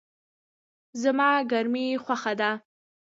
[1.01, 2.51] زما ګرمی خوښه ده